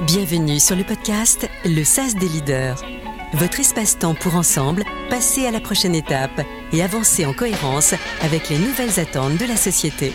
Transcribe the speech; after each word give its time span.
Bienvenue 0.00 0.58
sur 0.58 0.74
le 0.74 0.84
podcast 0.84 1.48
Le 1.64 1.84
SAS 1.84 2.16
des 2.16 2.26
leaders. 2.26 2.82
Votre 3.34 3.60
espace-temps 3.60 4.14
pour 4.14 4.34
ensemble 4.34 4.84
passer 5.10 5.46
à 5.46 5.50
la 5.50 5.60
prochaine 5.60 5.94
étape 5.94 6.40
et 6.72 6.82
avancer 6.82 7.24
en 7.24 7.34
cohérence 7.34 7.94
avec 8.22 8.48
les 8.48 8.58
nouvelles 8.58 8.98
attentes 8.98 9.36
de 9.36 9.44
la 9.44 9.56
société. 9.56 10.12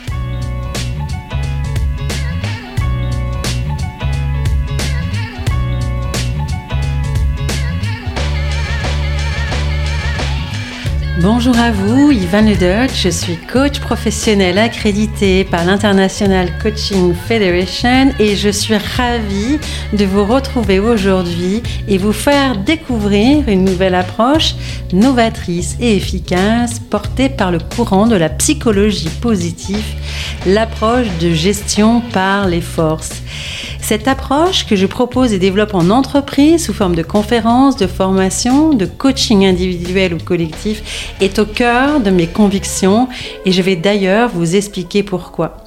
Bonjour 11.30 11.60
à 11.60 11.72
vous, 11.72 12.10
Ivan 12.10 12.40
Ledert. 12.40 12.88
Je 12.96 13.10
suis 13.10 13.36
coach 13.36 13.82
professionnel 13.82 14.58
accrédité 14.58 15.44
par 15.44 15.66
l'International 15.66 16.48
Coaching 16.64 17.14
Federation 17.14 18.14
et 18.18 18.38
je 18.38 18.48
suis 18.48 18.78
ravie 18.78 19.60
de 19.92 20.06
vous 20.06 20.24
retrouver 20.24 20.80
aujourd'hui 20.80 21.62
et 21.90 21.98
vous 21.98 22.14
faire 22.14 22.56
découvrir 22.56 23.50
une 23.50 23.66
nouvelle 23.66 23.96
approche 23.96 24.56
novatrice 24.94 25.76
et 25.82 25.98
efficace 25.98 26.80
portée 26.80 27.28
par 27.28 27.52
le 27.52 27.60
courant 27.60 28.08
de 28.08 28.16
la 28.16 28.30
psychologie 28.30 29.12
positive, 29.22 29.84
l'approche 30.46 31.08
de 31.20 31.34
gestion 31.34 32.00
par 32.14 32.48
les 32.48 32.62
forces. 32.62 33.22
Cette 33.88 34.10
approche 34.10 34.66
que 34.66 34.76
je 34.76 34.86
propose 34.86 35.32
et 35.32 35.40
développe 35.40 35.74
en 35.74 35.90
entreprise 35.92 36.66
sous 36.66 36.74
forme 36.74 36.94
de 36.94 37.04
conférences, 37.04 37.78
de 37.78 37.88
formations, 37.88 38.74
de 38.74 38.86
coaching 38.86 39.46
individuel 39.46 40.14
ou 40.14 40.18
collectif 40.18 41.14
est 41.22 41.40
au 41.40 41.46
cœur 41.46 42.02
de 42.02 42.10
mes 42.10 42.28
convictions 42.28 43.08
et 43.46 43.54
je 43.54 43.62
vais 43.62 43.78
d'ailleurs 43.78 44.28
vous 44.28 44.58
expliquer 44.58 45.04
pourquoi. 45.04 45.64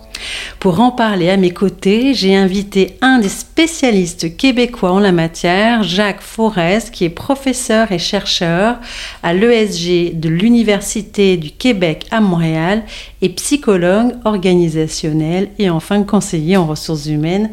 Pour 0.59 0.81
en 0.81 0.91
parler 0.91 1.31
à 1.31 1.39
mes 1.39 1.53
côtés, 1.53 2.13
j'ai 2.13 2.37
invité 2.37 2.99
un 3.01 3.19
des 3.19 3.31
spécialistes 3.31 4.37
québécois 4.37 4.93
en 4.93 4.99
la 4.99 5.13
matière, 5.13 5.83
Jacques 5.83 6.21
Forest, 6.21 6.91
qui 6.91 7.07
est 7.07 7.09
professeur 7.09 7.91
et 7.93 7.99
chercheur 7.99 8.77
à 9.23 9.33
l'ESG 9.33 10.19
de 10.21 10.29
l'Université 10.29 11.39
du 11.39 11.51
Québec 11.51 12.07
à 12.11 12.21
Montréal 12.21 12.83
et 13.23 13.31
psychologue 13.31 14.15
organisationnel 14.27 15.49
et 15.59 15.71
enfin 15.71 16.03
conseiller 16.03 16.59
en 16.59 16.67
ressources 16.67 17.07
humaines 17.07 17.51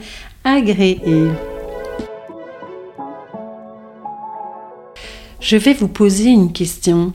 agréé. 0.47 0.99
Je 5.41 5.57
vais 5.57 5.73
vous 5.73 5.89
poser 5.89 6.29
une 6.29 6.53
question. 6.53 7.11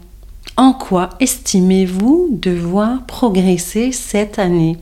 En 0.59 0.75
quoi 0.75 1.11
estimez-vous 1.19 2.29
devoir 2.33 3.07
progresser 3.07 3.91
cette 3.91 4.39
année? 4.39 4.77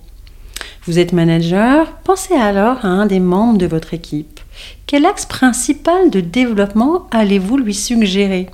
Vous 0.84 0.98
êtes 0.98 1.12
manager, 1.12 1.92
pensez 2.02 2.34
alors 2.34 2.84
à 2.84 2.88
un 2.88 3.06
des 3.06 3.20
membres 3.20 3.58
de 3.58 3.66
votre 3.66 3.94
équipe. 3.94 4.40
Quel 4.86 5.06
axe 5.06 5.26
principal 5.26 6.10
de 6.10 6.20
développement 6.20 7.06
allez-vous 7.12 7.56
lui 7.56 7.74
suggérer? 7.74 8.48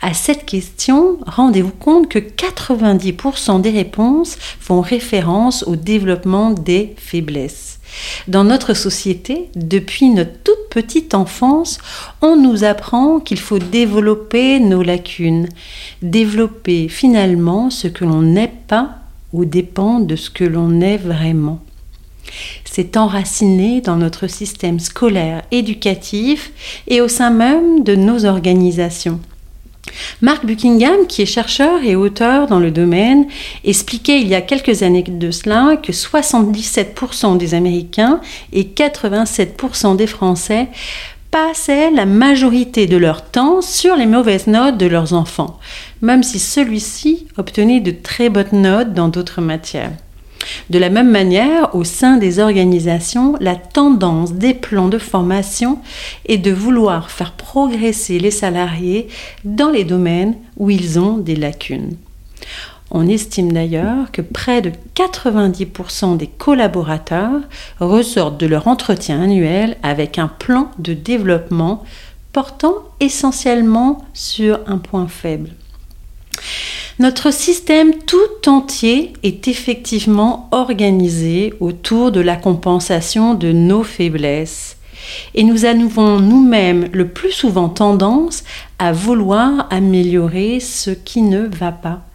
À 0.00 0.14
cette 0.14 0.46
question, 0.46 1.18
rendez-vous 1.26 1.70
compte 1.70 2.08
que 2.08 2.18
90% 2.18 3.60
des 3.60 3.70
réponses 3.70 4.38
font 4.58 4.80
référence 4.80 5.64
au 5.64 5.76
développement 5.76 6.50
des 6.50 6.94
faiblesses. 6.96 7.75
Dans 8.28 8.44
notre 8.44 8.74
société, 8.74 9.48
depuis 9.54 10.08
notre 10.08 10.38
toute 10.44 10.68
petite 10.70 11.14
enfance, 11.14 11.78
on 12.22 12.36
nous 12.36 12.64
apprend 12.64 13.20
qu'il 13.20 13.38
faut 13.38 13.58
développer 13.58 14.60
nos 14.60 14.82
lacunes, 14.82 15.48
développer 16.02 16.88
finalement 16.88 17.70
ce 17.70 17.88
que 17.88 18.04
l'on 18.04 18.22
n'est 18.22 18.52
pas 18.68 18.96
ou 19.32 19.44
dépend 19.44 20.00
de 20.00 20.16
ce 20.16 20.30
que 20.30 20.44
l'on 20.44 20.80
est 20.80 20.96
vraiment. 20.96 21.60
C'est 22.64 22.96
enraciné 22.96 23.80
dans 23.80 23.96
notre 23.96 24.26
système 24.26 24.80
scolaire, 24.80 25.42
éducatif 25.50 26.52
et 26.88 27.00
au 27.00 27.08
sein 27.08 27.30
même 27.30 27.84
de 27.84 27.94
nos 27.94 28.24
organisations. 28.24 29.20
Mark 30.22 30.44
Buckingham, 30.46 31.06
qui 31.06 31.22
est 31.22 31.26
chercheur 31.26 31.82
et 31.82 31.96
auteur 31.96 32.46
dans 32.46 32.60
le 32.60 32.70
domaine, 32.70 33.26
expliquait 33.64 34.20
il 34.20 34.28
y 34.28 34.34
a 34.34 34.40
quelques 34.40 34.82
années 34.82 35.02
de 35.02 35.30
cela 35.30 35.76
que 35.76 35.92
77% 35.92 37.36
des 37.36 37.54
Américains 37.54 38.20
et 38.52 38.64
87% 38.64 39.96
des 39.96 40.06
Français 40.06 40.68
passaient 41.30 41.90
la 41.90 42.06
majorité 42.06 42.86
de 42.86 42.96
leur 42.96 43.22
temps 43.24 43.60
sur 43.60 43.96
les 43.96 44.06
mauvaises 44.06 44.46
notes 44.46 44.78
de 44.78 44.86
leurs 44.86 45.12
enfants, 45.12 45.58
même 46.00 46.22
si 46.22 46.38
celui-ci 46.38 47.26
obtenait 47.36 47.80
de 47.80 47.90
très 47.90 48.28
bonnes 48.28 48.62
notes 48.62 48.94
dans 48.94 49.08
d'autres 49.08 49.40
matières. 49.40 49.92
De 50.70 50.78
la 50.78 50.90
même 50.90 51.10
manière, 51.10 51.74
au 51.74 51.84
sein 51.84 52.16
des 52.16 52.38
organisations, 52.38 53.34
la 53.40 53.56
tendance 53.56 54.32
des 54.32 54.54
plans 54.54 54.88
de 54.88 54.98
formation 54.98 55.78
est 56.26 56.38
de 56.38 56.52
vouloir 56.52 57.10
faire 57.10 57.32
progresser 57.32 58.18
les 58.18 58.30
salariés 58.30 59.08
dans 59.44 59.70
les 59.70 59.84
domaines 59.84 60.34
où 60.56 60.70
ils 60.70 60.98
ont 60.98 61.18
des 61.18 61.36
lacunes. 61.36 61.96
On 62.90 63.08
estime 63.08 63.52
d'ailleurs 63.52 64.12
que 64.12 64.22
près 64.22 64.62
de 64.62 64.70
90% 64.94 66.16
des 66.16 66.28
collaborateurs 66.28 67.40
ressortent 67.80 68.38
de 68.38 68.46
leur 68.46 68.68
entretien 68.68 69.20
annuel 69.20 69.76
avec 69.82 70.18
un 70.18 70.28
plan 70.28 70.70
de 70.78 70.94
développement 70.94 71.82
portant 72.32 72.74
essentiellement 73.00 74.04
sur 74.14 74.60
un 74.66 74.78
point 74.78 75.08
faible. 75.08 75.50
Notre 76.98 77.30
système 77.30 77.92
tout 78.06 78.48
entier 78.48 79.12
est 79.22 79.48
effectivement 79.48 80.48
organisé 80.50 81.52
autour 81.60 82.10
de 82.10 82.20
la 82.20 82.36
compensation 82.36 83.34
de 83.34 83.52
nos 83.52 83.82
faiblesses. 83.82 84.78
Et 85.34 85.44
nous 85.44 85.66
avons 85.66 86.20
nous-mêmes 86.20 86.88
le 86.94 87.08
plus 87.08 87.32
souvent 87.32 87.68
tendance 87.68 88.44
à 88.78 88.92
vouloir 88.92 89.68
améliorer 89.70 90.58
ce 90.58 90.90
qui 90.90 91.20
ne 91.20 91.46
va 91.46 91.70
pas. 91.70 92.05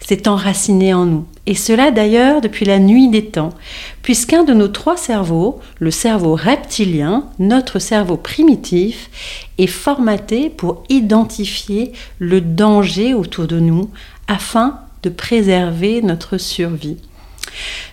C'est 0.00 0.28
enraciné 0.28 0.94
en 0.94 1.06
nous. 1.06 1.24
Et 1.46 1.54
cela 1.54 1.90
d'ailleurs 1.90 2.40
depuis 2.40 2.64
la 2.64 2.78
nuit 2.78 3.08
des 3.08 3.24
temps, 3.24 3.54
puisqu'un 4.02 4.44
de 4.44 4.52
nos 4.52 4.68
trois 4.68 4.96
cerveaux, 4.96 5.60
le 5.78 5.90
cerveau 5.90 6.34
reptilien, 6.34 7.24
notre 7.38 7.78
cerveau 7.78 8.16
primitif, 8.16 9.10
est 9.56 9.66
formaté 9.66 10.50
pour 10.50 10.84
identifier 10.88 11.92
le 12.18 12.40
danger 12.40 13.14
autour 13.14 13.46
de 13.46 13.60
nous 13.60 13.90
afin 14.26 14.78
de 15.02 15.08
préserver 15.08 16.02
notre 16.02 16.38
survie. 16.38 16.98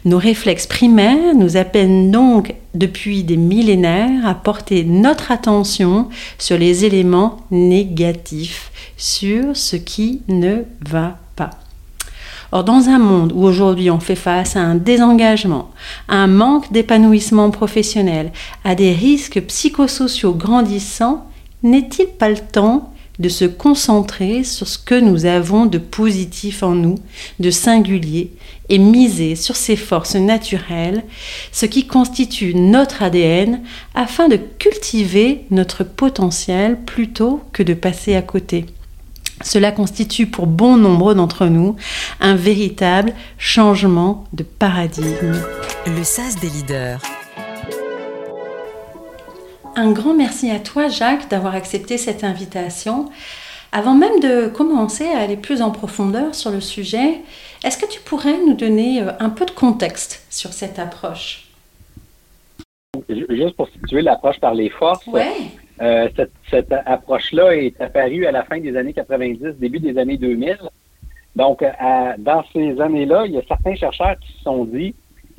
Nos 0.03 0.17
réflexes 0.17 0.67
primaires 0.67 1.33
nous 1.35 1.57
appellent 1.57 2.11
donc 2.11 2.53
depuis 2.73 3.23
des 3.23 3.37
millénaires 3.37 4.27
à 4.27 4.35
porter 4.35 4.83
notre 4.83 5.31
attention 5.31 6.09
sur 6.37 6.57
les 6.57 6.85
éléments 6.85 7.37
négatifs, 7.51 8.71
sur 8.97 9.55
ce 9.55 9.75
qui 9.75 10.21
ne 10.27 10.63
va 10.87 11.01
pas. 11.01 11.24
Or, 12.55 12.63
dans 12.63 12.87
un 12.87 12.99
monde 12.99 13.33
où 13.35 13.43
aujourd'hui 13.43 13.91
on 13.91 13.99
fait 13.99 14.15
face 14.15 14.55
à 14.55 14.61
un 14.61 14.75
désengagement, 14.75 15.71
à 16.07 16.15
un 16.15 16.27
manque 16.27 16.71
d'épanouissement 16.71 17.51
professionnel, 17.51 18.31
à 18.63 18.75
des 18.75 18.93
risques 18.93 19.41
psychosociaux 19.41 20.31
grandissants, 20.31 21.27
n'est-il 21.63 22.07
pas 22.07 22.29
le 22.29 22.37
temps 22.37 22.93
de 23.19 23.27
se 23.27 23.43
concentrer 23.43 24.45
sur 24.45 24.69
ce 24.69 24.77
que 24.77 24.97
nous 24.97 25.25
avons 25.25 25.65
de 25.65 25.77
positif 25.77 26.63
en 26.63 26.75
nous, 26.75 26.95
de 27.41 27.51
singulier, 27.51 28.31
et 28.69 28.77
miser 28.77 29.35
sur 29.35 29.57
ces 29.57 29.75
forces 29.75 30.15
naturelles, 30.15 31.03
ce 31.51 31.65
qui 31.65 31.85
constitue 31.87 32.55
notre 32.55 33.03
ADN, 33.03 33.63
afin 33.95 34.29
de 34.29 34.37
cultiver 34.37 35.45
notre 35.51 35.83
potentiel 35.83 36.79
plutôt 36.85 37.41
que 37.51 37.63
de 37.63 37.73
passer 37.73 38.15
à 38.15 38.21
côté? 38.21 38.65
Cela 39.43 39.71
constitue 39.71 40.27
pour 40.27 40.47
bon 40.47 40.77
nombre 40.77 41.13
d'entre 41.13 41.47
nous 41.47 41.75
un 42.21 42.35
véritable 42.35 43.13
changement 43.37 44.23
de 44.33 44.43
paradigme. 44.43 45.35
Le 45.85 46.03
SAS 46.03 46.39
des 46.39 46.49
leaders. 46.49 47.01
Un 49.75 49.91
grand 49.91 50.13
merci 50.13 50.49
à 50.49 50.59
toi, 50.59 50.87
Jacques, 50.87 51.29
d'avoir 51.29 51.53
accepté 51.53 51.97
cette 51.97 52.23
invitation. 52.23 53.09
Avant 53.73 53.93
même 53.93 54.21
de 54.21 54.47
commencer 54.47 55.05
à 55.09 55.19
aller 55.19 55.35
plus 55.35 55.61
en 55.61 55.69
profondeur 55.69 56.33
sur 56.33 56.49
le 56.49 56.61
sujet, 56.61 57.21
est-ce 57.65 57.77
que 57.77 57.85
tu 57.85 57.99
pourrais 57.99 58.37
nous 58.47 58.53
donner 58.53 59.01
euh, 59.01 59.11
un 59.19 59.29
peu 59.29 59.45
de 59.45 59.51
contexte 59.51 60.25
sur 60.29 60.53
cette 60.53 60.79
approche? 60.79 61.49
Juste 63.09 63.57
pour 63.57 63.67
situer 63.67 64.01
l'approche 64.01 64.39
par 64.39 64.53
les 64.53 64.69
forces, 64.69 65.03
euh, 65.81 66.09
cette, 66.49 66.71
approche-là 66.71 67.55
est 67.55 67.79
apparue 67.81 68.25
à 68.25 68.31
la 68.31 68.43
fin 68.43 68.59
des 68.59 68.75
années 68.77 68.93
90, 68.93 69.57
début 69.59 69.79
des 69.79 69.97
années 69.97 70.17
2000. 70.17 70.57
Donc, 71.35 71.63
dans 72.19 72.45
ces 72.53 72.79
années-là, 72.79 73.25
il 73.25 73.33
y 73.33 73.37
a 73.37 73.41
certains 73.45 73.75
chercheurs 73.75 74.17
qui 74.19 74.31
se 74.31 74.43
sont 74.43 74.63
dit 74.63 74.95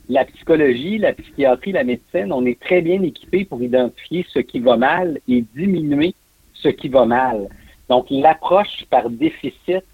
la 0.08 0.24
psychologie, 0.24 0.98
la 0.98 1.12
psychiatrie, 1.14 1.72
la 1.72 1.84
médecine, 1.84 2.32
on 2.32 2.44
est 2.46 2.60
très 2.60 2.80
bien 2.80 3.02
équipés 3.02 3.44
pour 3.44 3.62
identifier 3.62 4.24
ce 4.28 4.38
qui 4.38 4.60
va 4.60 4.76
mal 4.76 5.18
et 5.26 5.44
diminuer 5.54 6.14
ce 6.54 6.68
qui 6.68 6.88
va 6.88 7.06
mal. 7.06 7.48
Donc, 7.88 8.06
l'approche 8.10 8.84
par 8.90 9.10
déficit 9.10 9.84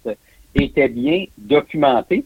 était 0.55 0.89
bien 0.89 1.25
documentée. 1.37 2.25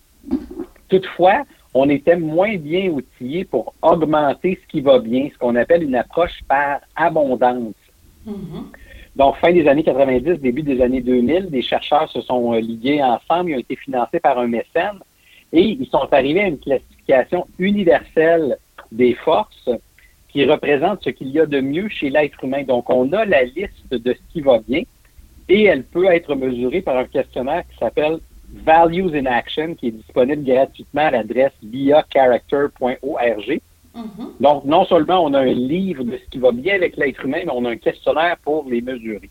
Toutefois, 0.90 1.44
on 1.74 1.90
était 1.90 2.16
moins 2.16 2.56
bien 2.58 2.90
outillé 2.90 3.46
pour 3.46 3.74
augmenter 3.82 4.60
ce 4.62 4.68
qui 4.72 4.82
va 4.82 5.00
bien, 5.00 5.30
ce 5.32 5.38
qu'on 5.38 5.56
appelle 5.56 5.84
une 5.84 5.96
approche 5.96 6.42
par 6.48 6.80
abondance. 6.96 7.74
Mm-hmm. 8.28 8.64
Donc, 9.16 9.38
fin 9.38 9.52
des 9.52 9.68
années 9.68 9.84
90, 9.84 10.40
début 10.40 10.62
des 10.62 10.82
années 10.82 11.02
2000, 11.02 11.50
des 11.50 11.62
chercheurs 11.62 12.10
se 12.12 12.22
sont 12.22 12.54
euh, 12.54 12.60
liés 12.60 13.02
ensemble, 13.02 13.52
ils 13.52 13.56
ont 13.56 13.60
été 13.60 13.76
financés 13.76 14.20
par 14.20 14.38
un 14.38 14.48
mécène 14.48 15.00
et 15.54 15.64
ils 15.64 15.88
sont 15.88 16.08
arrivés 16.12 16.42
à 16.42 16.48
une 16.48 16.60
classification 16.60 17.48
universelle 17.58 18.58
des 18.92 19.14
forces 19.14 19.70
qui 20.30 20.46
représente 20.46 21.04
ce 21.04 21.10
qu'il 21.10 21.30
y 21.30 21.40
a 21.40 21.46
de 21.46 21.62
mieux 21.62 21.90
chez 21.90 22.10
l'être 22.10 22.44
humain. 22.44 22.64
Donc, 22.64 22.90
on 22.90 23.12
a 23.14 23.26
la 23.26 23.44
liste 23.44 23.90
de 23.90 24.14
ce 24.14 24.20
qui 24.32 24.42
va 24.42 24.60
bien 24.60 24.84
et 25.50 25.64
elle 25.64 25.84
peut 25.84 26.06
être 26.06 26.36
mesurée 26.36 26.82
par 26.82 26.98
un 26.98 27.06
questionnaire 27.06 27.64
qui 27.72 27.78
s'appelle 27.78 28.20
Values 28.50 29.16
in 29.16 29.26
Action, 29.26 29.74
qui 29.76 29.88
est 29.88 29.92
disponible 29.92 30.44
gratuitement 30.44 31.08
à 31.08 31.12
l'adresse 31.12 31.54
viacharacter.org. 31.64 33.62
Mm-hmm. 33.98 34.42
Donc, 34.42 34.66
non 34.66 34.86
seulement 34.86 35.24
on 35.24 35.34
a 35.34 35.40
un 35.40 35.54
livre 35.54 36.04
de 36.04 36.18
ce 36.24 36.30
qui 36.30 36.38
va 36.38 36.52
bien 36.52 36.76
avec 36.76 36.98
l'être 36.98 37.26
humain, 37.26 37.42
mais 37.46 37.52
on 37.54 37.66
a 37.66 37.72
un 37.72 37.78
questionnaire 37.78 38.38
pour 38.44 38.66
les 38.70 38.82
mesurer. 38.82 39.30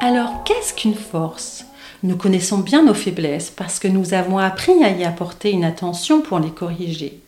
Alors, 0.00 0.42
qu'est-ce 0.44 0.74
qu'une 0.74 0.94
force? 0.94 1.64
Nous 2.02 2.16
connaissons 2.16 2.58
bien 2.58 2.84
nos 2.84 2.94
faiblesses 2.94 3.50
parce 3.50 3.78
que 3.78 3.88
nous 3.88 4.12
avons 4.12 4.38
appris 4.38 4.84
à 4.84 4.90
y 4.90 5.04
apporter 5.04 5.50
une 5.52 5.64
attention 5.64 6.20
pour 6.20 6.38
les 6.38 6.50
corriger. 6.50 7.20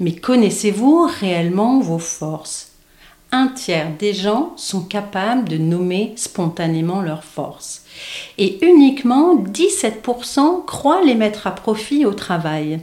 Mais 0.00 0.12
connaissez-vous 0.12 1.08
réellement 1.20 1.78
vos 1.78 1.98
forces? 1.98 2.72
Un 3.30 3.48
tiers 3.48 3.90
des 3.98 4.14
gens 4.14 4.52
sont 4.56 4.82
capables 4.82 5.48
de 5.48 5.58
nommer 5.58 6.14
spontanément 6.16 7.02
leurs 7.02 7.24
forces. 7.24 7.84
Et 8.38 8.64
uniquement 8.64 9.36
17% 9.36 10.64
croient 10.64 11.04
les 11.04 11.14
mettre 11.14 11.46
à 11.46 11.50
profit 11.50 12.06
au 12.06 12.14
travail. 12.14 12.80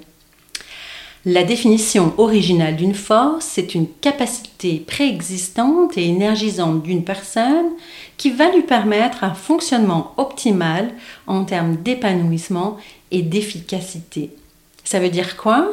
La 1.27 1.43
définition 1.43 2.13
originale 2.19 2.75
d'une 2.75 2.93
force, 2.93 3.45
c'est 3.45 3.73
une 3.73 3.87
capacité 3.89 4.77
préexistante 4.85 5.97
et 5.97 6.05
énergisante 6.07 6.83
d'une 6.83 7.03
personne 7.03 7.71
qui 8.15 8.29
va 8.29 8.51
lui 8.51 8.61
permettre 8.61 9.23
un 9.23 9.33
fonctionnement 9.33 10.13
optimal 10.17 10.93
en 11.25 11.43
termes 11.43 11.77
d'épanouissement 11.77 12.77
et 13.09 13.23
d'efficacité. 13.23 14.29
Ça 14.83 14.99
veut 14.99 15.09
dire 15.09 15.35
quoi? 15.35 15.67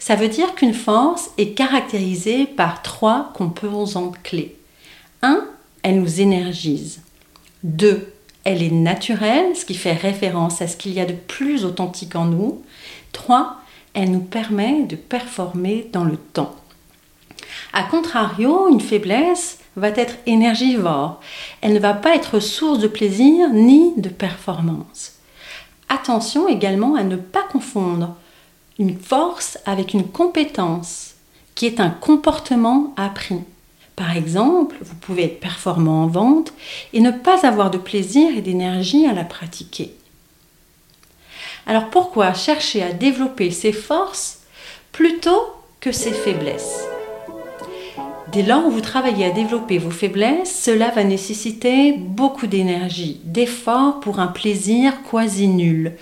Ça 0.00 0.16
veut 0.16 0.26
dire 0.26 0.56
qu'une 0.56 0.74
force 0.74 1.30
est 1.38 1.50
caractérisée 1.50 2.44
par 2.44 2.82
trois 2.82 3.30
composantes 3.32 4.20
clés. 4.24 4.56
1. 5.22 5.46
Elle 5.84 6.00
nous 6.00 6.20
énergise. 6.20 7.00
2. 7.62 8.12
Elle 8.42 8.60
est 8.60 8.72
naturelle, 8.72 9.54
ce 9.54 9.64
qui 9.64 9.74
fait 9.74 9.92
référence 9.92 10.60
à 10.62 10.66
ce 10.66 10.76
qu'il 10.76 10.94
y 10.94 11.00
a 11.00 11.06
de 11.06 11.12
plus 11.12 11.64
authentique 11.64 12.16
en 12.16 12.24
nous. 12.24 12.60
3 13.12 13.60
elle 13.96 14.10
nous 14.10 14.20
permet 14.20 14.82
de 14.82 14.94
performer 14.94 15.88
dans 15.90 16.04
le 16.04 16.18
temps. 16.18 16.54
A 17.72 17.82
contrario, 17.82 18.68
une 18.68 18.80
faiblesse 18.80 19.58
va 19.74 19.88
être 19.88 20.16
énergivore. 20.26 21.20
Elle 21.62 21.72
ne 21.72 21.78
va 21.78 21.94
pas 21.94 22.14
être 22.14 22.38
source 22.38 22.78
de 22.78 22.88
plaisir 22.88 23.48
ni 23.52 23.94
de 23.96 24.10
performance. 24.10 25.14
Attention 25.88 26.46
également 26.46 26.94
à 26.94 27.04
ne 27.04 27.16
pas 27.16 27.44
confondre 27.50 28.14
une 28.78 28.98
force 28.98 29.58
avec 29.64 29.94
une 29.94 30.06
compétence 30.06 31.14
qui 31.54 31.64
est 31.64 31.80
un 31.80 31.90
comportement 31.90 32.92
appris. 32.98 33.40
Par 33.96 34.14
exemple, 34.14 34.76
vous 34.82 34.96
pouvez 34.96 35.24
être 35.24 35.40
performant 35.40 36.04
en 36.04 36.06
vente 36.06 36.52
et 36.92 37.00
ne 37.00 37.10
pas 37.10 37.46
avoir 37.46 37.70
de 37.70 37.78
plaisir 37.78 38.36
et 38.36 38.42
d'énergie 38.42 39.06
à 39.06 39.14
la 39.14 39.24
pratiquer. 39.24 39.96
Alors 41.66 41.90
pourquoi 41.90 42.32
chercher 42.32 42.82
à 42.82 42.92
développer 42.92 43.50
ses 43.50 43.72
forces 43.72 44.38
plutôt 44.92 45.42
que 45.80 45.90
ses 45.90 46.12
faiblesses? 46.12 46.84
Dès 48.32 48.42
lors 48.42 48.66
où 48.66 48.70
vous 48.70 48.80
travaillez 48.80 49.24
à 49.24 49.30
développer 49.30 49.78
vos 49.78 49.90
faiblesses, 49.90 50.62
cela 50.62 50.90
va 50.90 51.02
nécessiter 51.02 51.92
beaucoup 51.92 52.46
d'énergie, 52.46 53.20
d'efforts 53.24 53.98
pour 54.00 54.20
un 54.20 54.26
plaisir 54.26 54.92
quasi 55.10 55.48
nul. 55.48 55.94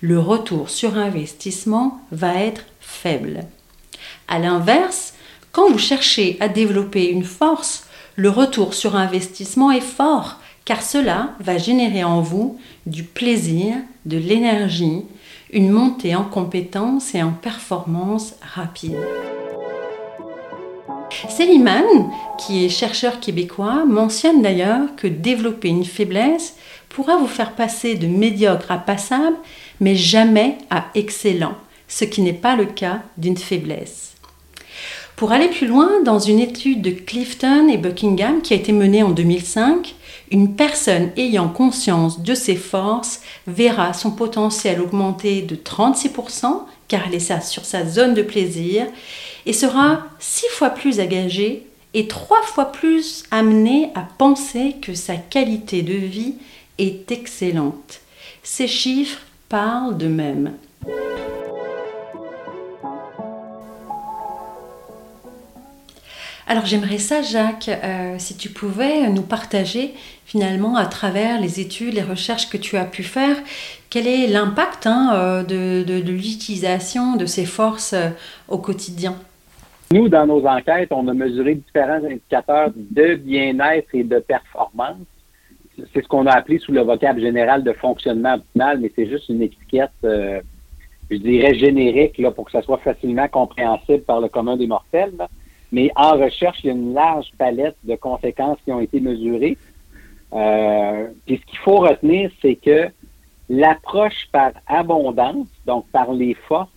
Le 0.00 0.18
retour 0.18 0.70
sur 0.70 0.96
investissement 0.96 2.00
va 2.10 2.34
être 2.34 2.64
faible. 2.80 3.44
A 4.26 4.38
l'inverse, 4.38 5.14
quand 5.52 5.70
vous 5.70 5.78
cherchez 5.78 6.36
à 6.40 6.48
développer 6.48 7.10
une 7.10 7.24
force, 7.24 7.84
le 8.16 8.30
retour 8.30 8.74
sur 8.74 8.96
investissement 8.96 9.70
est 9.70 9.80
fort 9.80 10.38
car 10.64 10.82
cela 10.82 11.30
va 11.40 11.58
générer 11.58 12.04
en 12.04 12.20
vous 12.20 12.58
du 12.86 13.02
plaisir, 13.02 13.74
de 14.06 14.16
l'énergie, 14.16 15.02
une 15.52 15.70
montée 15.70 16.14
en 16.14 16.24
compétences 16.24 17.14
et 17.14 17.22
en 17.22 17.32
performance 17.32 18.34
rapide. 18.54 18.96
Seligman, 21.28 22.10
qui 22.38 22.64
est 22.64 22.68
chercheur 22.68 23.20
québécois, 23.20 23.84
mentionne 23.86 24.42
d'ailleurs 24.42 24.96
que 24.96 25.06
développer 25.06 25.68
une 25.68 25.84
faiblesse 25.84 26.56
pourra 26.88 27.16
vous 27.16 27.26
faire 27.26 27.52
passer 27.52 27.94
de 27.94 28.06
médiocre 28.06 28.70
à 28.70 28.78
passable, 28.78 29.36
mais 29.80 29.94
jamais 29.94 30.58
à 30.70 30.86
excellent, 30.94 31.54
ce 31.88 32.04
qui 32.04 32.22
n'est 32.22 32.32
pas 32.32 32.56
le 32.56 32.66
cas 32.66 33.00
d'une 33.18 33.36
faiblesse. 33.36 34.14
Pour 35.16 35.32
aller 35.32 35.48
plus 35.48 35.66
loin, 35.66 36.02
dans 36.02 36.18
une 36.18 36.40
étude 36.40 36.82
de 36.82 36.90
Clifton 36.90 37.68
et 37.68 37.76
Buckingham 37.76 38.40
qui 38.42 38.54
a 38.54 38.56
été 38.56 38.72
menée 38.72 39.02
en 39.02 39.10
2005, 39.10 39.94
une 40.32 40.56
personne 40.56 41.10
ayant 41.16 41.48
conscience 41.48 42.20
de 42.20 42.34
ses 42.34 42.56
forces 42.56 43.20
verra 43.46 43.92
son 43.92 44.10
potentiel 44.10 44.80
augmenter 44.80 45.42
de 45.42 45.54
36% 45.54 46.62
car 46.88 47.02
elle 47.06 47.14
est 47.14 47.42
sur 47.42 47.64
sa 47.64 47.86
zone 47.86 48.14
de 48.14 48.22
plaisir 48.22 48.86
et 49.46 49.52
sera 49.52 50.04
six 50.18 50.48
fois 50.48 50.70
plus 50.70 51.00
engagée 51.00 51.66
et 51.94 52.08
trois 52.08 52.42
fois 52.42 52.72
plus 52.72 53.24
amenée 53.30 53.90
à 53.94 54.08
penser 54.18 54.76
que 54.80 54.94
sa 54.94 55.16
qualité 55.16 55.82
de 55.82 55.94
vie 55.94 56.34
est 56.78 57.12
excellente. 57.12 58.00
Ces 58.42 58.66
chiffres 58.66 59.20
parlent 59.48 59.96
d'eux-mêmes. 59.98 60.52
Alors 66.52 66.66
j'aimerais 66.66 66.98
ça, 66.98 67.22
Jacques, 67.22 67.70
euh, 67.70 68.16
si 68.18 68.36
tu 68.36 68.50
pouvais 68.50 69.08
nous 69.08 69.22
partager 69.22 69.94
finalement 70.26 70.76
à 70.76 70.84
travers 70.84 71.40
les 71.40 71.60
études, 71.60 71.94
les 71.94 72.02
recherches 72.02 72.50
que 72.50 72.58
tu 72.58 72.76
as 72.76 72.84
pu 72.84 73.02
faire, 73.02 73.36
quel 73.88 74.06
est 74.06 74.26
l'impact 74.26 74.86
hein, 74.86 75.12
euh, 75.14 75.42
de, 75.44 76.10
l'utilisation 76.12 77.16
de 77.16 77.24
ces 77.24 77.46
forces 77.46 77.94
euh, 77.94 78.10
au 78.48 78.58
quotidien? 78.58 79.16
Nous, 79.92 80.10
dans 80.10 80.26
nos 80.26 80.44
enquêtes, 80.46 80.92
on 80.92 81.08
a 81.08 81.14
mesuré 81.14 81.54
différents 81.54 82.04
indicateurs 82.04 82.68
de 82.76 83.14
bien-être 83.14 83.88
et 83.94 84.04
de 84.04 84.18
performance. 84.18 84.98
C'est 85.94 86.02
ce 86.02 86.08
qu'on 86.08 86.26
a 86.26 86.32
appelé 86.32 86.58
sous 86.58 86.72
le 86.72 86.82
vocable 86.82 87.22
général 87.22 87.64
de 87.64 87.72
fonctionnement 87.72 88.34
optimal, 88.34 88.78
mais 88.78 88.92
c'est 88.94 89.08
juste 89.08 89.30
une 89.30 89.40
étiquette, 89.40 89.90
je 90.02 91.16
dirais, 91.16 91.54
générique 91.54 92.18
là, 92.18 92.30
pour 92.30 92.44
que 92.44 92.50
ça 92.52 92.60
soit 92.60 92.80
facilement 92.84 93.26
compréhensible 93.28 94.02
par 94.02 94.20
le 94.20 94.28
commun 94.28 94.58
des 94.58 94.66
mortels. 94.66 95.14
Mais 95.72 95.90
en 95.96 96.18
recherche, 96.18 96.58
il 96.62 96.66
y 96.66 96.70
a 96.70 96.74
une 96.74 96.92
large 96.92 97.30
palette 97.38 97.76
de 97.84 97.96
conséquences 97.96 98.58
qui 98.64 98.72
ont 98.72 98.80
été 98.80 99.00
mesurées. 99.00 99.56
Euh, 100.34 101.08
puis 101.26 101.38
ce 101.38 101.46
qu'il 101.50 101.58
faut 101.58 101.78
retenir, 101.78 102.30
c'est 102.40 102.56
que 102.56 102.88
l'approche 103.48 104.28
par 104.30 104.52
abondance, 104.66 105.48
donc 105.66 105.86
par 105.88 106.12
les 106.12 106.34
forces, 106.34 106.70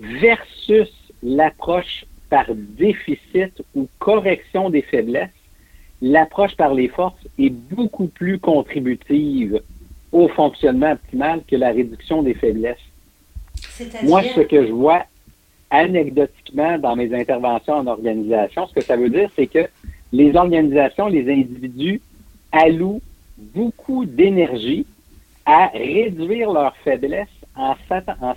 versus 0.00 0.90
l'approche 1.22 2.04
par 2.30 2.46
déficit 2.54 3.62
ou 3.74 3.88
correction 3.98 4.70
des 4.70 4.82
faiblesses, 4.82 5.30
l'approche 6.02 6.56
par 6.56 6.74
les 6.74 6.88
forces 6.88 7.26
est 7.38 7.50
beaucoup 7.50 8.08
plus 8.08 8.38
contributive 8.38 9.60
au 10.12 10.28
fonctionnement 10.28 10.92
optimal 10.92 11.42
que 11.46 11.56
la 11.56 11.68
réduction 11.68 12.22
des 12.22 12.34
faiblesses. 12.34 12.76
Moi, 14.02 14.22
ce 14.34 14.40
que 14.40 14.66
je 14.66 14.72
vois 14.72 15.04
anecdotiquement 15.70 16.78
dans 16.78 16.96
mes 16.96 17.14
interventions 17.14 17.74
en 17.74 17.86
organisation, 17.86 18.66
ce 18.66 18.74
que 18.74 18.80
ça 18.80 18.96
veut 18.96 19.10
dire, 19.10 19.30
c'est 19.34 19.46
que 19.46 19.66
les 20.12 20.36
organisations, 20.36 21.08
les 21.08 21.30
individus 21.30 22.00
allouent 22.52 23.02
beaucoup 23.36 24.04
d'énergie 24.04 24.86
à 25.46 25.68
réduire 25.68 26.52
leurs 26.52 26.76
faiblesses 26.78 27.28
en 27.56 27.74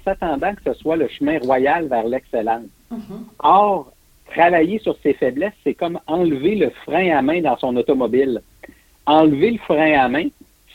s'attendant 0.04 0.54
que 0.56 0.62
ce 0.66 0.74
soit 0.74 0.96
le 0.96 1.08
chemin 1.08 1.40
royal 1.40 1.88
vers 1.88 2.08
l'excellence. 2.08 2.66
Mm-hmm. 2.92 3.22
Or, 3.40 3.92
travailler 4.30 4.80
sur 4.80 4.96
ces 5.02 5.14
faiblesses, 5.14 5.54
c'est 5.64 5.74
comme 5.74 6.00
enlever 6.08 6.56
le 6.56 6.70
frein 6.70 7.16
à 7.16 7.22
main 7.22 7.42
dans 7.42 7.58
son 7.58 7.76
automobile. 7.76 8.42
Enlever 9.06 9.52
le 9.52 9.58
frein 9.60 9.94
à 9.94 10.08
main, 10.10 10.28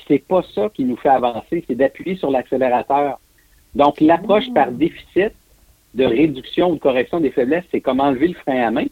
c'est 0.08 0.26
pas 0.26 0.42
ça 0.54 0.70
qui 0.74 0.84
nous 0.84 0.96
fait 0.96 1.08
avancer, 1.08 1.64
c'est 1.66 1.74
d'appuyer 1.74 2.16
sur 2.16 2.30
l'accélérateur. 2.30 3.20
Donc, 3.74 4.00
l'approche 4.00 4.52
par 4.52 4.70
mm. 4.70 4.76
déficit, 4.76 5.32
de 5.94 6.04
réduction 6.04 6.70
ou 6.70 6.74
de 6.74 6.80
correction 6.80 7.20
des 7.20 7.30
faiblesses, 7.30 7.64
c'est 7.70 7.80
comme 7.80 8.00
enlever 8.00 8.28
le 8.28 8.34
frein 8.34 8.66
à 8.66 8.70
main. 8.70 8.86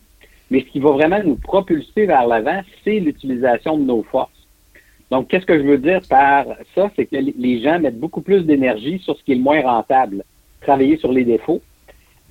Mais 0.51 0.61
ce 0.61 0.67
qui 0.67 0.81
va 0.81 0.91
vraiment 0.91 1.23
nous 1.25 1.37
propulser 1.37 2.07
vers 2.07 2.27
l'avant, 2.27 2.61
c'est 2.85 2.99
l'utilisation 2.99 3.79
de 3.79 3.85
nos 3.85 4.03
forces. 4.03 4.31
Donc, 5.11 5.29
qu'est-ce 5.29 5.47
que 5.47 5.59
je 5.59 5.65
veux 5.65 5.79
dire 5.79 6.01
par 6.09 6.47
ça? 6.75 6.91
C'est 6.97 7.07
que 7.07 7.17
les 7.17 7.63
gens 7.63 7.81
mettent 7.81 7.99
beaucoup 7.99 8.21
plus 8.21 8.43
d'énergie 8.43 8.99
sur 9.01 9.17
ce 9.17 9.25
qui 9.25 9.33
est 9.33 9.37
le 9.37 9.43
moins 9.43 9.63
rentable. 9.63 10.25
travailler 10.61 10.99
sur 10.99 11.11
les 11.11 11.25
défauts, 11.25 11.63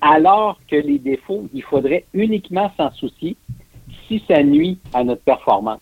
alors 0.00 0.60
que 0.70 0.76
les 0.76 0.98
défauts, 0.98 1.48
il 1.52 1.62
faudrait 1.62 2.04
uniquement 2.14 2.70
s'en 2.76 2.92
soucier 2.92 3.36
si 4.06 4.22
ça 4.28 4.42
nuit 4.42 4.78
à 4.94 5.02
notre 5.02 5.22
performance. 5.22 5.80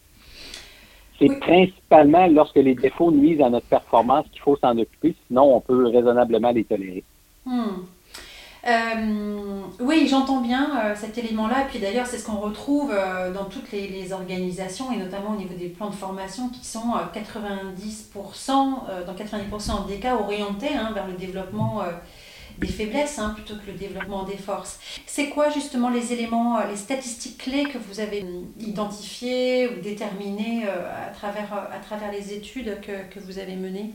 C'est 1.19 1.39
principalement 1.41 2.27
lorsque 2.29 2.57
les 2.57 2.75
défauts 2.75 3.11
nuisent 3.11 3.43
à 3.43 3.51
notre 3.51 3.67
performance 3.67 4.25
qu'il 4.33 4.41
faut 4.41 4.57
s'en 4.57 4.79
occuper, 4.79 5.15
sinon 5.27 5.57
on 5.57 5.61
peut 5.61 5.87
raisonnablement 5.89 6.53
les 6.53 6.65
tolérer. 6.65 7.05
Hmm. 7.45 7.83
Euh, 8.69 9.63
oui, 9.81 10.07
j'entends 10.09 10.41
bien 10.41 10.71
euh, 10.85 10.95
cet 10.95 11.17
élément-là. 11.17 11.67
Puis 11.71 11.79
d'ailleurs, 11.79 12.07
c'est 12.07 12.19
ce 12.19 12.27
qu'on 12.27 12.39
retrouve 12.39 12.91
euh, 12.93 13.33
dans 13.33 13.45
toutes 13.45 13.73
les, 13.73 14.13
organisations, 14.13 14.93
et 14.93 14.97
notamment 14.97 15.31
au 15.31 15.37
niveau 15.37 15.55
des 15.55 15.69
plans 15.69 15.91
de 15.91 15.95
formation 15.95 16.49
qui 16.49 16.65
sont 16.65 16.95
90%, 17.15 18.47
dans 19.07 19.15
90% 19.15 19.87
des 19.87 19.99
cas 19.99 20.17
orientés 20.17 20.75
hein, 20.75 20.93
vers 20.95 21.07
le 21.07 21.13
développement 21.13 21.83
des 22.59 22.67
faiblesses 22.67 23.19
hein, 23.19 23.35
plutôt 23.35 23.55
que 23.55 23.71
le 23.71 23.75
développement 23.75 24.23
des 24.25 24.37
forces. 24.37 24.81
C'est 25.07 25.29
quoi 25.29 25.51
justement 25.51 25.91
les 25.91 26.13
éléments, 26.13 26.59
les 26.67 26.77
statistiques 26.77 27.39
clés 27.39 27.65
que 27.65 27.77
vous 27.77 28.01
avez 28.01 28.25
identifiées 28.59 29.69
ou 29.69 29.81
déterminées 29.83 30.65
à, 30.67 31.11
travers, 31.11 32.13
les 32.13 32.33
études 32.33 32.79
que 32.81 33.21
vous 33.21 33.39
avez 33.39 33.57
menées? 33.57 33.93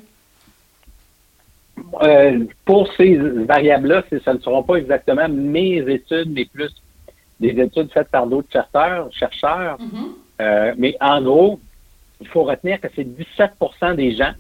Euh, 2.02 2.46
pour 2.66 2.92
ces 2.94 3.16
variables-là, 3.16 4.04
ce 4.10 4.30
ne 4.30 4.40
seront 4.40 4.64
pas 4.64 4.76
exactement 4.76 5.28
mes 5.30 5.78
études, 5.88 6.32
mais 6.32 6.46
plus 6.46 6.74
des 7.40 7.60
études 7.62 7.92
faites 7.92 8.10
par 8.10 8.28
d'autres 8.28 8.52
chercheurs. 8.52 9.10
chercheurs. 9.12 9.78
Mm-hmm. 9.78 10.42
Euh, 10.42 10.74
mais 10.78 10.96
en 11.02 11.22
gros, 11.22 11.60
il 12.22 12.28
faut 12.28 12.44
retenir 12.44 12.80
que 12.80 12.88
c'est 12.96 13.06
17% 13.06 13.96
des 13.96 14.16
gens 14.16 14.34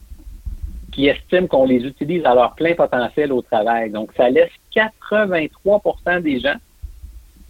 qui 0.91 1.07
estiment 1.07 1.48
qu'on 1.48 1.65
les 1.65 1.83
utilise 1.86 2.24
à 2.25 2.36
leur 2.36 2.53
plein 2.55 2.75
potentiel 2.75 3.31
au 3.31 3.41
travail. 3.41 3.89
Donc, 3.89 4.12
ça 4.15 4.29
laisse 4.29 4.51
83% 4.75 6.22
des 6.22 6.39
gens 6.39 6.55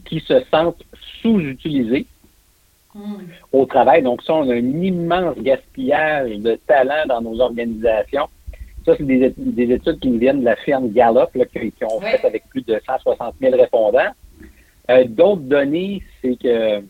qui 0.05 0.19
se 0.21 0.41
sentent 0.51 0.83
sous-utilisés 1.21 2.05
mm. 2.95 3.15
au 3.51 3.65
travail. 3.65 4.01
Donc, 4.01 4.23
ça, 4.23 4.33
on 4.33 4.49
a 4.49 4.53
un 4.53 4.81
immense 4.81 5.37
gaspillage 5.37 6.37
de 6.37 6.57
talent 6.67 7.05
dans 7.07 7.21
nos 7.21 7.39
organisations. 7.39 8.27
Ça, 8.85 8.93
c'est 8.97 9.03
des, 9.03 9.71
études 9.71 9.99
qui 9.99 10.09
nous 10.09 10.19
viennent 10.19 10.41
de 10.41 10.45
la 10.45 10.57
firme 10.57 10.91
Gallup, 10.91 11.29
qui, 11.31 11.39
ont 11.85 12.01
fait 12.01 12.25
avec 12.25 12.49
plus 12.49 12.65
de 12.65 12.81
160 12.85 13.35
000 13.39 13.55
répondants. 13.55 14.11
Euh, 14.91 15.05
d'autres 15.05 15.41
données, 15.41 16.03
c'est 16.21 16.37
que 16.37 16.83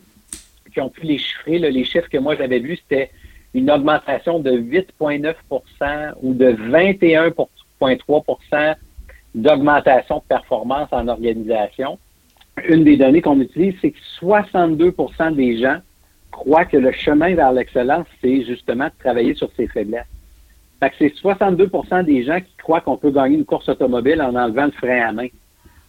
qui 0.72 0.80
ont 0.80 0.90
pu 0.90 1.02
les 1.02 1.18
chiffrer, 1.18 1.58
les 1.58 1.84
chiffres 1.84 2.08
que 2.08 2.18
moi 2.18 2.34
j'avais 2.34 2.58
vus, 2.58 2.80
c'était 2.82 3.12
une 3.54 3.70
augmentation 3.70 4.40
de 4.40 4.50
8,9% 4.50 6.14
ou 6.20 6.34
de 6.34 6.50
21,3% 6.50 8.74
d'augmentation 9.36 10.16
de 10.16 10.22
performance 10.28 10.88
en 10.90 11.06
organisation. 11.08 11.98
Une 12.68 12.84
des 12.84 12.96
données 12.96 13.22
qu'on 13.22 13.40
utilise, 13.40 13.74
c'est 13.80 13.92
que 13.92 13.98
62% 14.20 15.34
des 15.34 15.58
gens 15.58 15.78
croient 16.32 16.64
que 16.64 16.76
le 16.76 16.90
chemin 16.92 17.36
vers 17.36 17.52
l'excellence, 17.52 18.06
c'est 18.20 18.44
justement 18.44 18.86
de 18.86 18.92
travailler 18.98 19.34
sur 19.34 19.48
ses 19.56 19.68
faiblesses 19.68 20.02
c'est 20.98 21.14
62% 21.14 22.04
des 22.04 22.24
gens 22.24 22.40
qui 22.40 22.54
croient 22.58 22.80
qu'on 22.80 22.96
peut 22.96 23.10
gagner 23.10 23.36
une 23.36 23.44
course 23.44 23.68
automobile 23.68 24.20
en 24.20 24.34
enlevant 24.34 24.66
le 24.66 24.72
frein 24.72 25.08
à 25.08 25.12
main. 25.12 25.28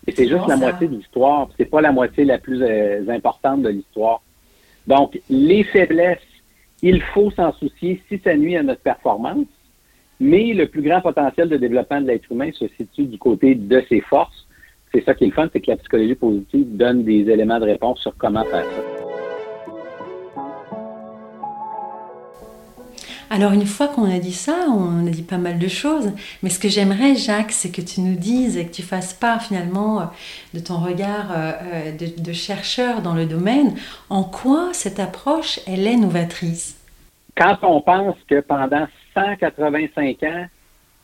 Et 0.07 0.11
c'est 0.11 0.27
juste 0.27 0.47
la 0.47 0.55
moitié 0.55 0.87
de 0.87 0.95
l'histoire. 0.95 1.49
C'est 1.57 1.65
pas 1.65 1.81
la 1.81 1.91
moitié 1.91 2.25
la 2.25 2.37
plus 2.37 2.61
euh, 2.61 3.03
importante 3.09 3.63
de 3.63 3.69
l'histoire. 3.69 4.21
Donc, 4.87 5.19
les 5.29 5.63
faiblesses, 5.63 6.19
il 6.81 7.01
faut 7.01 7.31
s'en 7.31 7.51
soucier 7.53 8.01
si 8.07 8.19
ça 8.23 8.35
nuit 8.35 8.55
à 8.55 8.63
notre 8.63 8.81
performance. 8.81 9.47
Mais 10.19 10.53
le 10.53 10.67
plus 10.67 10.81
grand 10.81 11.01
potentiel 11.01 11.49
de 11.49 11.57
développement 11.57 11.99
de 12.01 12.07
l'être 12.07 12.31
humain 12.31 12.51
se 12.53 12.67
situe 12.77 13.05
du 13.05 13.17
côté 13.17 13.55
de 13.55 13.83
ses 13.89 14.01
forces. 14.01 14.47
C'est 14.93 15.03
ça 15.03 15.13
qui 15.13 15.25
est 15.25 15.27
le 15.27 15.33
fun, 15.33 15.49
c'est 15.51 15.59
que 15.59 15.71
la 15.71 15.77
psychologie 15.77 16.15
positive 16.15 16.77
donne 16.77 17.03
des 17.03 17.29
éléments 17.29 17.59
de 17.59 17.65
réponse 17.65 17.99
sur 17.99 18.15
comment 18.15 18.45
faire 18.45 18.63
ça. 18.63 18.94
Alors 23.29 23.53
une 23.53 23.65
fois 23.65 23.87
qu'on 23.87 24.05
a 24.05 24.19
dit 24.19 24.33
ça, 24.33 24.67
on 24.69 25.07
a 25.07 25.09
dit 25.09 25.23
pas 25.23 25.37
mal 25.37 25.57
de 25.57 25.67
choses, 25.67 26.11
mais 26.43 26.49
ce 26.49 26.59
que 26.59 26.69
j'aimerais, 26.69 27.15
Jacques, 27.15 27.51
c'est 27.51 27.71
que 27.71 27.81
tu 27.81 28.01
nous 28.01 28.15
dises 28.15 28.55
et 28.55 28.65
que 28.65 28.71
tu 28.71 28.83
fasses 28.83 29.13
part 29.13 29.41
finalement 29.41 30.01
euh, 30.01 30.03
de 30.53 30.59
ton 30.59 30.77
regard 30.77 31.31
euh, 31.31 31.51
euh, 31.73 31.91
de, 31.91 32.33
chercheur 32.33 33.01
dans 33.01 33.15
le 33.15 33.25
domaine, 33.25 33.75
en 34.09 34.23
quoi 34.23 34.69
cette 34.73 34.99
approche, 34.99 35.59
elle 35.67 35.87
est 35.87 35.95
novatrice? 35.95 36.79
Quand 37.35 37.57
on 37.63 37.81
pense 37.81 38.15
que 38.29 38.41
pendant 38.41 38.87
185 39.15 40.23
ans, 40.23 40.45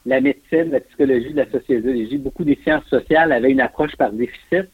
la 0.05 0.21
médecine, 0.21 0.71
la 0.71 0.79
psychologie, 0.79 1.33
la 1.33 1.49
sociologie, 1.49 2.17
beaucoup 2.17 2.43
des 2.43 2.59
sciences 2.63 2.85
sociales 2.85 3.31
avaient 3.31 3.51
une 3.51 3.61
approche 3.61 3.95
par 3.95 4.11
déficit, 4.11 4.69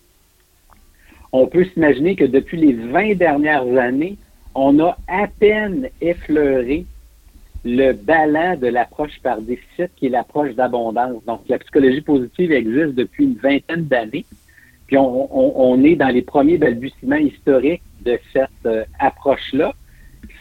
on 1.32 1.48
peut 1.48 1.66
s'imaginer 1.74 2.16
que 2.16 2.26
depuis 2.26 2.58
les 2.58 2.74
20 2.74 3.16
dernières 3.16 3.68
années, 3.78 4.18
on 4.54 4.80
a 4.80 4.98
à 5.08 5.28
peine 5.28 5.90
effleuré 6.02 6.86
le 7.66 7.94
ballon 7.94 8.58
de 8.58 8.68
l'approche 8.68 9.20
par 9.22 9.42
déficit, 9.42 9.92
qui 9.96 10.08
est 10.08 10.10
l'approche 10.10 10.54
d'abondance. 10.54 11.24
Donc, 11.26 11.42
la 11.48 11.60
psychologie 11.60 12.02
positive 12.02 12.52
existe 12.52 12.96
depuis 12.96 13.26
une 13.26 13.36
vingtaine 13.36 13.86
d'années. 13.86 14.26
Puis 14.88 14.98
on, 14.98 15.84
est 15.84 15.96
dans 15.96 16.08
les 16.08 16.22
premiers 16.22 16.58
balbutiements 16.58 17.18
historiques 17.18 17.82
de 18.06 18.18
cette 18.32 18.50
euh, 18.66 18.86
approche-là. 19.00 19.74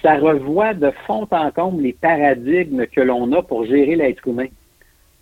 Ça 0.02 0.18
revoit 0.18 0.72
de 0.72 0.92
fond 1.04 1.26
en 1.32 1.50
comble 1.50 1.82
les 1.82 1.92
paradigmes 1.92 2.86
que 2.86 3.00
l'on 3.00 3.32
a 3.32 3.42
pour 3.42 3.64
gérer 3.64 3.96
l'être 3.96 4.26
humain. 4.28 4.46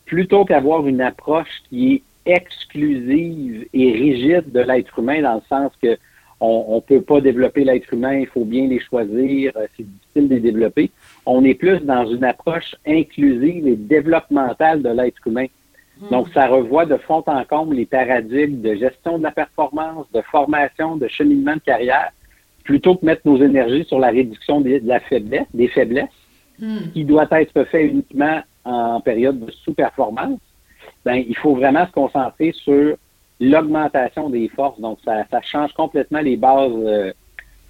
Plutôt 0.04 0.44
qu'avoir 0.44 0.86
une 0.86 1.00
approche 1.00 1.62
qui 1.70 1.94
est 1.94 2.02
exclusive 2.34 3.66
et 3.72 3.92
rigide 3.92 4.52
de 4.52 4.60
l'être 4.60 4.98
humain, 4.98 5.22
dans 5.22 5.36
le 5.36 5.42
sens 5.48 5.72
que 5.82 5.96
on 6.40 6.74
ne 6.76 6.80
peut 6.80 7.00
pas 7.00 7.22
développer 7.22 7.64
l'être 7.64 7.92
humain, 7.94 8.18
il 8.18 8.26
faut 8.26 8.44
bien 8.44 8.66
les 8.66 8.80
choisir, 8.80 9.52
euh, 9.56 9.66
c'est 9.76 9.86
difficile 9.86 10.28
de 10.28 10.34
les 10.34 10.40
développer. 10.40 10.90
On 11.26 11.44
est 11.44 11.54
plus 11.54 11.80
dans 11.80 12.06
une 12.06 12.24
approche 12.24 12.74
inclusive 12.86 13.66
et 13.66 13.76
développementale 13.76 14.82
de 14.82 14.90
l'être 14.90 15.26
humain. 15.26 15.46
Hmm. 16.00 16.08
Donc, 16.10 16.28
ça 16.34 16.46
revoit 16.46 16.86
de 16.86 16.96
fond 16.96 17.22
en 17.26 17.44
comble 17.44 17.76
les 17.76 17.86
paradigmes 17.86 18.60
de 18.60 18.74
gestion 18.74 19.18
de 19.18 19.22
la 19.22 19.30
performance, 19.30 20.06
de 20.12 20.20
formation, 20.22 20.96
de 20.96 21.08
cheminement 21.08 21.54
de 21.54 21.60
carrière, 21.60 22.10
plutôt 22.64 22.96
que 22.96 23.06
mettre 23.06 23.22
nos 23.24 23.36
énergies 23.36 23.84
sur 23.84 23.98
la 23.98 24.08
réduction 24.08 24.60
de 24.60 24.80
la 24.84 25.00
faiblesse, 25.00 25.46
des 25.54 25.68
faiblesses, 25.68 26.08
hmm. 26.58 26.90
qui 26.92 27.04
doit 27.04 27.28
être 27.30 27.64
fait 27.64 27.86
uniquement 27.86 28.42
en 28.64 29.00
période 29.00 29.44
de 29.44 29.50
sous-performance. 29.50 30.40
Ben, 31.04 31.22
il 31.26 31.36
faut 31.36 31.54
vraiment 31.54 31.86
se 31.86 31.92
concentrer 31.92 32.52
sur 32.52 32.96
l'augmentation 33.40 34.30
des 34.30 34.48
forces. 34.48 34.80
Donc, 34.80 34.98
ça, 35.04 35.24
change 35.42 35.72
complètement 35.72 36.20
les 36.20 36.36
bases 36.36 36.72
euh, 36.74 37.12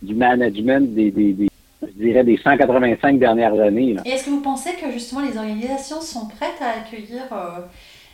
du 0.03 0.15
management 0.15 0.95
des, 0.95 1.11
des, 1.11 1.49
je 1.89 2.03
dirais, 2.03 2.25
des 2.25 2.37
185 2.37 3.19
dernières 3.19 3.59
années. 3.59 3.97
Est-ce 4.05 4.27
que 4.27 4.31
vous 4.31 4.41
pensez 4.41 4.71
que 4.75 4.91
justement 4.91 5.23
les 5.23 5.37
organisations 5.37 6.01
sont 6.01 6.29
prêtes 6.29 6.61
à 6.61 6.81
accueillir 6.81 7.23
euh, 7.33 7.61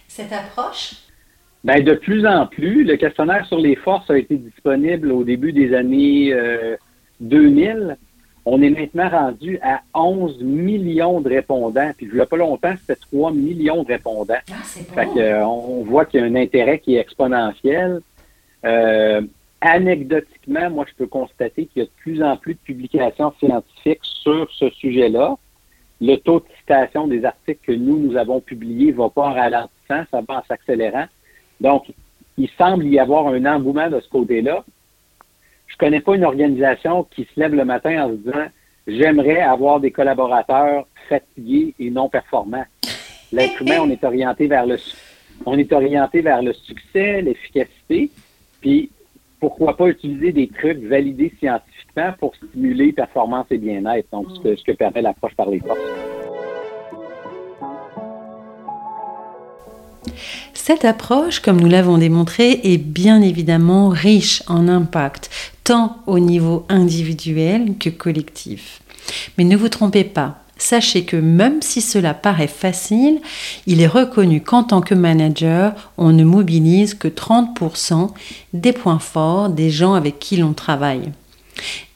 cette 0.09 0.33
approche? 0.33 0.97
Bien, 1.63 1.81
de 1.81 1.95
plus 1.95 2.27
en 2.27 2.47
plus, 2.47 2.85
le 2.85 2.97
questionnaire 2.97 3.45
sur 3.47 3.59
les 3.59 3.77
forces 3.77 4.09
a 4.11 4.17
été 4.17 4.37
disponible 4.37 5.13
au 5.13 5.25
début 5.25 5.53
des 5.53 5.75
années 5.75 6.35
2000. 7.21 7.71
Euh, 7.71 7.95
on 8.47 8.63
est 8.63 8.71
maintenant 8.71 9.09
rendu 9.11 9.59
à 9.63 9.83
11 9.95 10.43
millions 10.43 11.21
de 11.21 11.29
répondants. 11.29 11.93
Puis, 11.97 12.07
il 12.07 12.15
n'y 12.15 12.21
a 12.21 12.27
pas 12.27 12.39
longtemps, 12.39 12.75
c'était 12.81 12.99
3 13.13 13.33
millions 13.33 13.83
de 13.83 13.89
répondants. 13.89 14.35
Ah, 14.51 14.55
c'est 14.65 14.91
bon. 14.91 15.19
Euh, 15.19 15.43
on 15.43 15.85
voit 15.85 16.07
qu'il 16.07 16.21
y 16.21 16.23
a 16.23 16.27
un 16.27 16.35
intérêt 16.35 16.79
qui 16.79 16.97
est 16.97 17.01
exponentiel. 17.01 18.01
Euh, 18.65 19.21
anecdotiquement, 19.61 20.71
moi, 20.71 20.87
je 20.89 20.95
peux 20.95 21.07
constater 21.07 21.67
qu'il 21.67 21.83
y 21.83 21.85
a 21.85 21.87
de 21.87 21.91
plus 21.99 22.23
en 22.23 22.37
plus 22.37 22.55
de 22.55 22.61
publications 22.61 23.33
scientifiques 23.39 24.01
sur 24.03 24.51
ce 24.53 24.71
sujet-là. 24.71 25.37
Le 26.01 26.17
taux 26.17 26.41
de 26.41 26.47
citation 26.61 27.07
des 27.07 27.25
articles 27.25 27.61
que 27.67 27.73
nous, 27.73 27.99
nous 27.99 28.17
avons 28.17 28.41
publiés 28.41 28.93
va 28.93 29.11
pas 29.11 29.23
en 29.23 29.35
ralentissant, 29.35 30.05
ça 30.11 30.21
va 30.27 30.39
en 30.39 30.43
s'accélérant. 30.49 31.07
Donc, 31.61 31.93
il 32.39 32.49
semble 32.57 32.87
y 32.87 32.99
avoir 32.99 33.29
un 33.29 33.45
engouement 33.45 33.91
de 33.91 34.01
ce 34.01 34.09
côté-là 34.09 34.65
je 35.71 35.77
connais 35.77 36.01
pas 36.01 36.17
une 36.17 36.25
organisation 36.25 37.05
qui 37.05 37.25
se 37.25 37.41
lève 37.41 37.55
le 37.55 37.65
matin 37.65 38.05
en 38.05 38.09
se 38.11 38.15
disant 38.17 38.47
j'aimerais 38.87 39.41
avoir 39.41 39.81
des 39.81 39.91
collaborateurs 39.91 40.87
fatigués 41.09 41.75
et 41.79 41.91
non 41.91 42.09
performants. 42.09 42.65
L'être 43.33 43.63
humain, 43.63 43.79
on 43.81 43.91
est 43.91 44.03
orienté 44.05 44.47
vers 44.47 44.67
le 44.67 44.77
on 45.47 45.57
est 45.57 45.73
orienté 45.73 46.21
vers 46.21 46.43
le 46.43 46.53
succès, 46.53 47.23
l'efficacité, 47.23 48.11
puis 48.61 48.91
pourquoi 49.41 49.77
pas 49.77 49.89
utiliser 49.89 50.33
des 50.33 50.49
trucs 50.49 50.79
validés 50.85 51.33
scientifiquement 51.39 52.13
pour 52.19 52.35
stimuler 52.37 52.93
performance 52.93 53.47
et 53.51 53.59
bien-être, 53.59 54.07
donc 54.13 54.27
ce 54.35 54.41
que, 54.41 54.57
ce 54.57 54.65
que 54.65 54.73
permet 54.73 55.03
l'approche 55.03 55.35
par 55.35 55.49
les 55.51 55.61
forces. 55.61 55.79
Cette 60.55 60.85
approche, 60.85 61.41
comme 61.41 61.61
nous 61.61 61.69
l'avons 61.69 61.99
démontré, 61.99 62.61
est 62.63 62.79
bien 62.79 63.23
évidemment 63.23 63.89
riche 63.89 64.43
en 64.47 64.69
impact, 64.69 65.31
tant 65.65 65.97
au 66.07 66.19
niveau 66.19 66.65
individuel 66.69 67.77
que 67.79 67.89
collectif. 67.89 68.83
Mais 69.37 69.45
ne 69.45 69.57
vous 69.57 69.69
trompez 69.69 70.05
pas, 70.05 70.39
sachez 70.63 71.05
que 71.05 71.17
même 71.17 71.63
si 71.63 71.81
cela 71.81 72.15
paraît 72.15 72.47
facile, 72.47 73.21
il 73.67 73.81
est 73.81 73.87
reconnu 73.87 74.43
qu'en 74.43 74.63
tant 74.63 74.81
que 74.81 74.95
manager, 74.95 75.93
on 75.99 76.13
ne 76.13 76.25
mobilise 76.25 76.95
que 76.95 77.09
30% 77.09 78.11
des 78.53 78.73
points 78.73 78.99
forts 78.99 79.49
des 79.49 79.71
gens 79.71 79.95
avec 79.95 80.19
qui 80.19 80.37
l'on 80.37 80.53
travaille. 80.53 81.13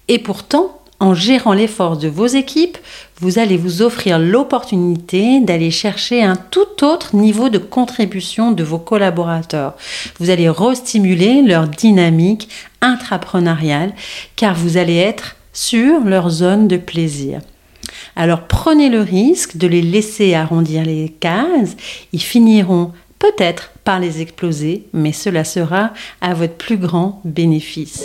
Et 0.09 0.19
pourtant, 0.19 0.81
en 1.01 1.13
gérant 1.13 1.53
les 1.53 1.67
forces 1.67 1.99
de 1.99 2.09
vos 2.09 2.27
équipes, 2.27 2.79
vous 3.21 3.39
allez 3.39 3.57
vous 3.57 3.83
offrir 3.83 4.19
l'opportunité 4.19 5.41
d'aller 5.41 5.71
chercher 5.71 6.23
un 6.23 6.37
tout 6.37 6.85
autre 6.85 7.17
niveau 7.17 7.49
de 7.49 7.59
contribution 7.59 8.53
de 8.53 8.63
vos 8.63 8.79
collaborateurs. 8.79 9.75
Vous 10.19 10.31
allez 10.31 10.49
restimuler 10.49 11.43
leur 11.43 11.69
dynamique 11.69 12.49
intrapreneuriale 12.81 13.93
car 14.37 14.55
vous 14.55 14.77
allez 14.77 14.97
être 14.97 15.37
sur 15.53 16.01
leur 16.01 16.31
zone 16.31 16.69
de 16.69 16.77
plaisir. 16.77 17.41
Alors 18.17 18.47
prenez 18.47 18.89
le 18.89 19.01
risque 19.01 19.57
de 19.57 19.67
les 19.67 19.83
laisser 19.83 20.35
arrondir 20.35 20.85
les 20.85 21.09
cases, 21.21 21.77
ils 22.13 22.23
finiront 22.23 22.93
peut-être 23.19 23.73
par 23.85 23.99
les 23.99 24.21
exploser, 24.21 24.85
mais 24.93 25.13
cela 25.13 25.45
sera 25.45 25.93
à 26.21 26.35
votre 26.35 26.55
plus 26.55 26.77
grand 26.77 27.21
bénéfice. 27.25 28.05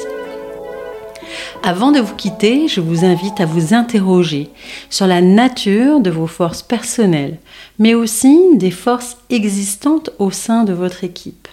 Avant 1.61 1.91
de 1.91 1.99
vous 1.99 2.15
quitter, 2.15 2.69
je 2.69 2.79
vous 2.79 3.03
invite 3.03 3.41
à 3.41 3.45
vous 3.45 3.73
interroger 3.73 4.49
sur 4.89 5.07
la 5.07 5.21
nature 5.21 5.99
de 5.99 6.09
vos 6.09 6.25
forces 6.25 6.63
personnelles, 6.63 7.37
mais 7.79 7.93
aussi 7.93 8.39
des 8.53 8.71
forces 8.71 9.17
existantes 9.29 10.09
au 10.19 10.31
sein 10.31 10.63
de 10.63 10.73
votre 10.73 11.03
équipe. 11.03 11.48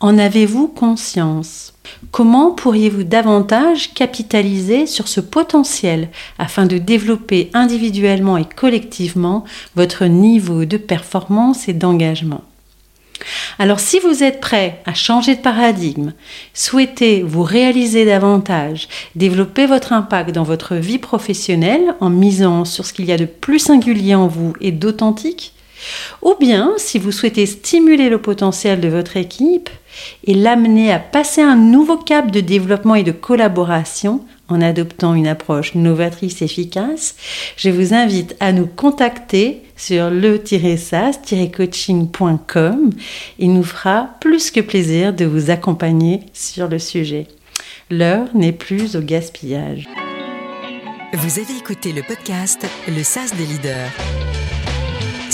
En 0.00 0.18
avez-vous 0.18 0.68
conscience? 0.68 1.72
Comment 2.10 2.50
pourriez-vous 2.50 3.04
davantage 3.04 3.94
capitaliser 3.94 4.86
sur 4.86 5.08
ce 5.08 5.20
potentiel 5.20 6.08
afin 6.38 6.66
de 6.66 6.78
développer 6.78 7.50
individuellement 7.54 8.36
et 8.36 8.44
collectivement 8.44 9.44
votre 9.74 10.06
niveau 10.06 10.64
de 10.64 10.76
performance 10.76 11.68
et 11.68 11.72
d'engagement? 11.72 12.42
Alors 13.58 13.80
si 13.80 13.98
vous 13.98 14.22
êtes 14.22 14.40
prêt 14.40 14.82
à 14.84 14.94
changer 14.94 15.36
de 15.36 15.40
paradigme, 15.40 16.12
souhaitez 16.52 17.22
vous 17.22 17.42
réaliser 17.42 18.04
davantage, 18.04 18.88
développer 19.14 19.66
votre 19.66 19.92
impact 19.92 20.32
dans 20.32 20.42
votre 20.42 20.74
vie 20.76 20.98
professionnelle 20.98 21.94
en 22.00 22.10
misant 22.10 22.64
sur 22.64 22.84
ce 22.84 22.92
qu'il 22.92 23.06
y 23.06 23.12
a 23.12 23.16
de 23.16 23.24
plus 23.24 23.58
singulier 23.58 24.14
en 24.14 24.28
vous 24.28 24.52
et 24.60 24.72
d'authentique, 24.72 25.54
ou 26.22 26.34
bien 26.38 26.72
si 26.76 26.98
vous 26.98 27.12
souhaitez 27.12 27.46
stimuler 27.46 28.08
le 28.08 28.18
potentiel 28.18 28.80
de 28.80 28.88
votre 28.88 29.16
équipe 29.16 29.70
et 30.24 30.34
l'amener 30.34 30.92
à 30.92 30.98
passer 30.98 31.42
un 31.42 31.56
nouveau 31.56 31.96
cap 31.96 32.30
de 32.30 32.40
développement 32.40 32.94
et 32.94 33.02
de 33.02 33.12
collaboration 33.12 34.20
en 34.48 34.60
adoptant 34.60 35.14
une 35.14 35.26
approche 35.26 35.74
novatrice 35.74 36.42
efficace, 36.42 37.16
je 37.56 37.70
vous 37.70 37.94
invite 37.94 38.36
à 38.40 38.52
nous 38.52 38.66
contacter 38.66 39.62
sur 39.76 40.10
le-sas-coaching.com. 40.10 42.90
Il 43.38 43.52
nous 43.52 43.64
fera 43.64 44.10
plus 44.20 44.50
que 44.50 44.60
plaisir 44.60 45.12
de 45.12 45.24
vous 45.24 45.50
accompagner 45.50 46.20
sur 46.32 46.68
le 46.68 46.78
sujet. 46.78 47.26
L'heure 47.90 48.28
n'est 48.34 48.52
plus 48.52 48.96
au 48.96 49.00
gaspillage. 49.00 49.88
Vous 51.12 51.38
avez 51.38 51.56
écouté 51.56 51.92
le 51.92 52.02
podcast 52.02 52.66
Le 52.88 53.02
SAS 53.02 53.34
des 53.36 53.46
leaders. 53.46 53.92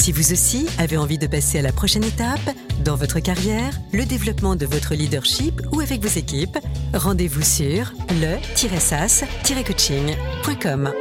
Si 0.02 0.10
vous 0.10 0.32
aussi 0.32 0.66
avez 0.78 0.96
envie 0.96 1.16
de 1.16 1.28
passer 1.28 1.60
à 1.60 1.62
la 1.62 1.70
prochaine 1.70 2.02
étape 2.02 2.50
dans 2.84 2.96
votre 2.96 3.20
carrière, 3.20 3.72
le 3.92 4.04
développement 4.04 4.56
de 4.56 4.66
votre 4.66 4.96
leadership 4.96 5.62
ou 5.70 5.78
avec 5.78 6.02
vos 6.02 6.18
équipes, 6.18 6.58
rendez-vous 6.92 7.42
sur 7.42 7.92
le-sas-coaching.com. 8.10 10.92